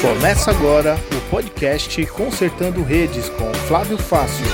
[0.00, 4.46] Começa agora o podcast Consertando Redes com Flávio Fácil.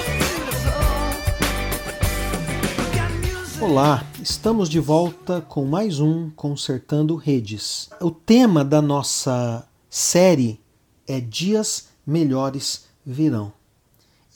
[3.61, 7.89] Olá, estamos de volta com mais um Consertando Redes.
[8.01, 10.61] O tema da nossa série
[11.07, 13.62] é Dias Melhores Virão.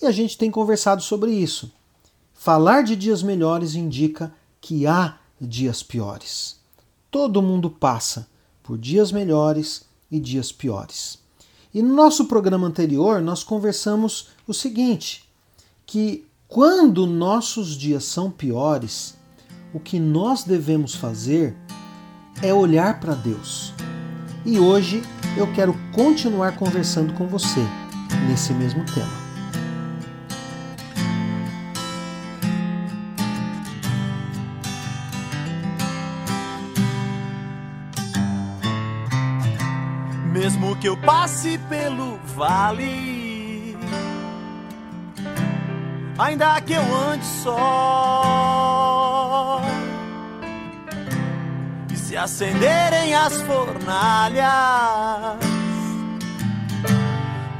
[0.07, 1.73] A gente tem conversado sobre isso.
[2.33, 6.61] Falar de dias melhores indica que há dias piores.
[7.11, 8.29] Todo mundo passa
[8.63, 11.19] por dias melhores e dias piores.
[11.75, 15.25] E no nosso programa anterior nós conversamos o seguinte:
[15.85, 19.17] que quando nossos dias são piores,
[19.75, 21.57] o que nós devemos fazer
[22.41, 23.73] é olhar para Deus.
[24.45, 25.03] E hoje
[25.37, 27.61] eu quero continuar conversando com você
[28.29, 29.26] nesse mesmo tema.
[40.47, 43.77] Mesmo que eu passe pelo vale,
[46.17, 47.61] ainda que eu ande só,
[51.93, 54.47] e se acenderem as fornalhas,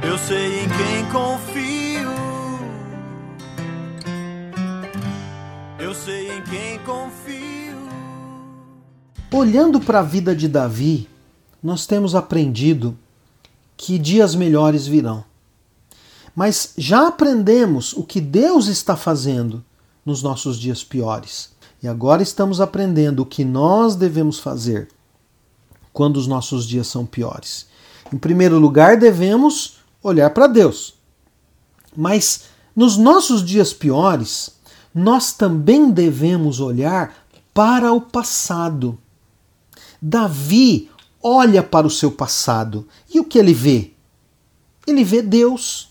[0.01, 2.15] eu sei em quem confio.
[5.77, 7.89] Eu sei em quem confio.
[9.29, 11.16] Olhando para a vida de Davi,
[11.61, 12.97] nós temos aprendido
[13.75, 15.23] que dias melhores virão.
[16.35, 19.63] Mas já aprendemos o que Deus está fazendo
[20.05, 21.49] nos nossos dias piores.
[21.81, 24.87] E agora estamos aprendendo o que nós devemos fazer
[25.93, 27.67] quando os nossos dias são piores.
[28.13, 30.95] Em primeiro lugar, devemos olhar para Deus.
[31.95, 32.43] Mas
[32.75, 34.51] nos nossos dias piores,
[34.93, 37.15] nós também devemos olhar
[37.53, 38.97] para o passado.
[39.99, 40.89] Davi
[41.21, 43.91] olha para o seu passado e o que ele vê?
[44.85, 45.89] Ele vê Deus.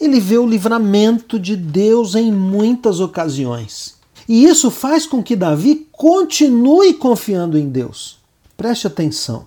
[0.00, 3.94] Ele vê o livramento de Deus em muitas ocasiões.
[4.28, 8.18] E isso faz com que Davi continue confiando em Deus.
[8.56, 9.46] Preste atenção.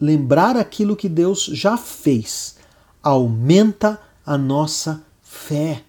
[0.00, 2.56] Lembrar aquilo que Deus já fez
[3.02, 5.82] aumenta a nossa fé.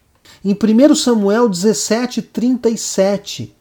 [0.43, 3.53] Em 1 Samuel 17, 37,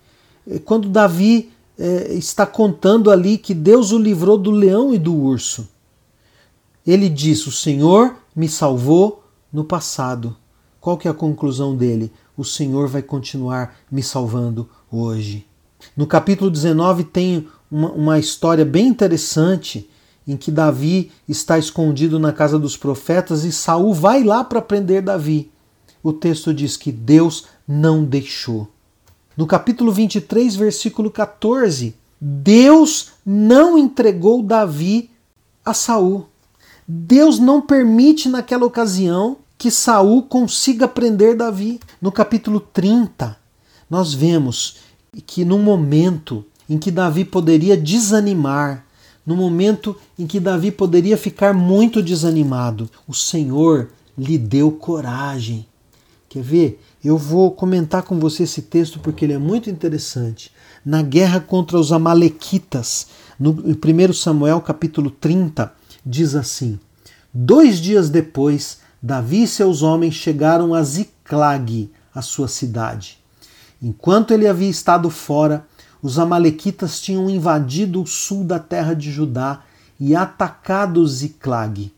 [0.64, 5.68] quando Davi é, está contando ali que Deus o livrou do leão e do urso.
[6.86, 10.36] Ele diz: O Senhor me salvou no passado.
[10.80, 12.12] Qual que é a conclusão dele?
[12.36, 15.46] O Senhor vai continuar me salvando hoje.
[15.96, 19.88] No capítulo 19 tem uma, uma história bem interessante
[20.26, 25.02] em que Davi está escondido na casa dos profetas e Saul vai lá para prender
[25.02, 25.50] Davi.
[26.02, 28.68] O texto diz que Deus não deixou.
[29.38, 35.12] No capítulo 23, versículo 14, Deus não entregou Davi
[35.64, 36.26] a Saul.
[36.88, 41.78] Deus não permite naquela ocasião que Saul consiga prender Davi.
[42.02, 43.36] No capítulo 30,
[43.88, 44.78] nós vemos
[45.24, 48.84] que no momento em que Davi poderia desanimar,
[49.24, 53.88] no momento em que Davi poderia ficar muito desanimado, o Senhor
[54.18, 55.64] lhe deu coragem.
[56.28, 56.82] Quer ver?
[57.02, 60.50] Eu vou comentar com você esse texto porque ele é muito interessante.
[60.84, 63.06] Na guerra contra os Amalequitas,
[63.38, 65.72] no 1 Samuel capítulo 30,
[66.04, 66.78] diz assim:
[67.32, 73.18] Dois dias depois, Davi e seus homens chegaram a Ziclag, a sua cidade.
[73.80, 75.64] Enquanto ele havia estado fora,
[76.02, 79.62] os Amalequitas tinham invadido o sul da terra de Judá
[80.00, 81.92] e atacado Ziclag.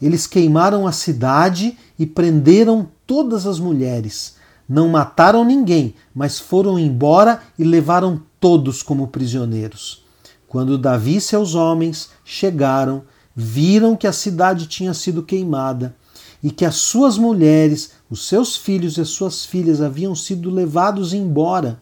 [0.00, 4.36] Eles queimaram a cidade e prenderam todas as mulheres.
[4.66, 10.02] Não mataram ninguém, mas foram embora e levaram todos como prisioneiros.
[10.48, 13.02] Quando Davi e seus homens chegaram,
[13.36, 15.94] viram que a cidade tinha sido queimada
[16.42, 21.12] e que as suas mulheres, os seus filhos e as suas filhas haviam sido levados
[21.12, 21.78] embora.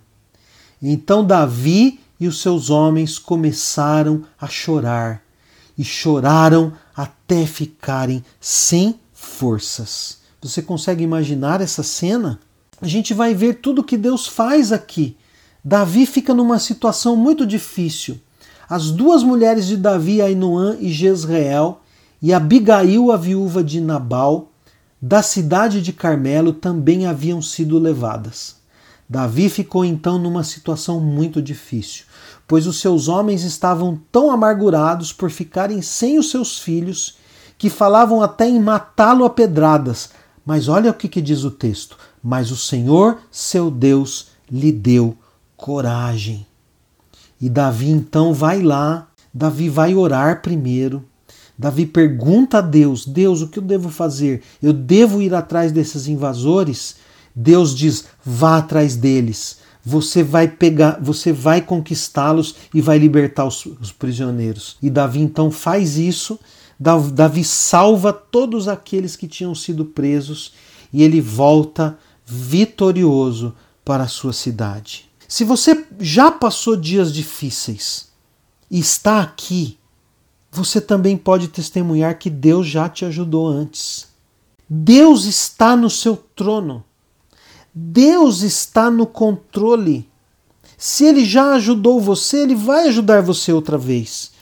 [0.82, 5.22] Então Davi e os seus homens começaram a chorar
[5.78, 10.19] e choraram até ficarem sem forças.
[10.42, 12.40] Você consegue imaginar essa cena?
[12.80, 15.16] A gente vai ver tudo que Deus faz aqui.
[15.62, 18.18] Davi fica numa situação muito difícil.
[18.68, 21.80] As duas mulheres de Davi, Ainoã e Jezreel,
[22.22, 24.50] e Abigail, a viúva de Nabal,
[25.00, 28.56] da cidade de Carmelo, também haviam sido levadas.
[29.08, 32.04] Davi ficou então numa situação muito difícil,
[32.46, 37.18] pois os seus homens estavam tão amargurados por ficarem sem os seus filhos
[37.58, 40.10] que falavam até em matá-lo a pedradas,
[40.50, 45.16] Mas olha o que, que diz o texto: Mas o Senhor, seu Deus, lhe deu
[45.56, 46.44] coragem.
[47.40, 51.04] E Davi então vai lá, Davi vai orar primeiro.
[51.56, 54.42] Davi pergunta a Deus: Deus, o que eu devo fazer?
[54.60, 56.96] Eu devo ir atrás desses invasores?
[57.32, 59.58] Deus diz: vá atrás deles.
[59.84, 64.76] Você vai pegar, você vai conquistá-los e vai libertar os, os, prisioneiros.
[64.82, 66.38] E Davi então faz isso.
[66.78, 70.52] Davi salva todos aqueles que tinham sido presos
[70.92, 73.54] e ele volta vitorioso
[73.84, 75.08] para a sua cidade.
[75.26, 78.08] Se você já passou dias difíceis
[78.70, 79.78] e está aqui,
[80.50, 84.08] você também pode testemunhar que Deus já te ajudou antes.
[84.68, 86.84] Deus está no seu trono.
[87.74, 90.08] Deus está no controle.
[90.76, 94.32] Se ele já ajudou você, ele vai ajudar você outra vez.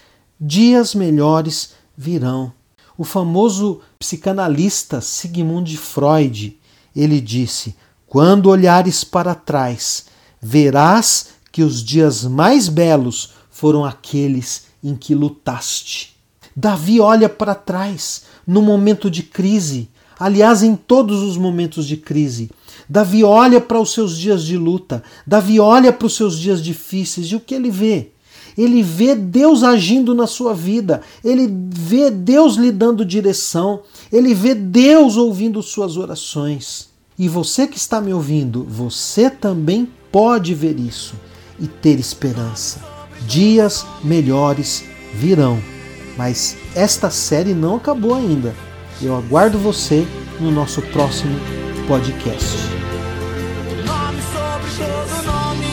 [0.41, 2.53] Dias melhores virão.
[2.97, 6.59] O famoso psicanalista Sigmund Freud,
[6.97, 7.77] ele disse:
[8.07, 10.07] "Quando olhares para trás,
[10.41, 16.17] verás que os dias mais belos foram aqueles em que lutaste."
[16.57, 19.89] Davi olha para trás no momento de crise,
[20.19, 22.51] aliás, em todos os momentos de crise.
[22.89, 27.27] Davi olha para os seus dias de luta, Davi olha para os seus dias difíceis
[27.29, 28.09] e o que ele vê?
[28.57, 34.55] Ele vê Deus agindo na sua vida, ele vê Deus lhe dando direção, ele vê
[34.55, 36.89] Deus ouvindo suas orações.
[37.19, 41.15] E você que está me ouvindo, você também pode ver isso
[41.59, 42.81] e ter esperança.
[43.27, 44.85] Dias melhores
[45.15, 45.61] virão.
[46.17, 48.55] Mas esta série não acabou ainda.
[49.01, 50.07] Eu aguardo você
[50.41, 51.39] no nosso próximo
[51.87, 52.78] podcast.
[54.79, 55.67] Todo nome.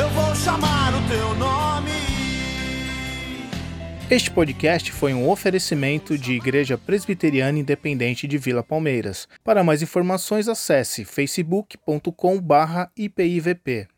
[0.00, 1.90] Eu vou chamar o teu nome.
[4.08, 9.26] Este podcast foi um oferecimento de Igreja Presbiteriana Independente de Vila Palmeiras.
[9.42, 13.88] Para mais informações, acesse facebook.com/ipivp.